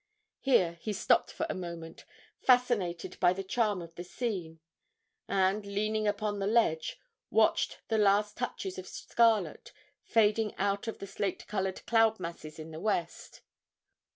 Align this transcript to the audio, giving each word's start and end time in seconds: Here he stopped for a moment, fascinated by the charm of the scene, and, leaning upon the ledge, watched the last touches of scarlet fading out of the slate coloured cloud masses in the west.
Here 0.39 0.79
he 0.81 0.93
stopped 0.93 1.31
for 1.31 1.45
a 1.47 1.53
moment, 1.53 2.05
fascinated 2.39 3.19
by 3.19 3.33
the 3.33 3.43
charm 3.43 3.83
of 3.83 3.93
the 3.93 4.03
scene, 4.03 4.59
and, 5.27 5.63
leaning 5.63 6.07
upon 6.07 6.39
the 6.39 6.47
ledge, 6.47 6.99
watched 7.29 7.81
the 7.87 7.99
last 7.99 8.35
touches 8.35 8.79
of 8.79 8.87
scarlet 8.87 9.71
fading 10.03 10.55
out 10.55 10.87
of 10.87 10.97
the 10.97 11.05
slate 11.05 11.45
coloured 11.45 11.85
cloud 11.85 12.19
masses 12.19 12.57
in 12.57 12.71
the 12.71 12.79
west. 12.79 13.43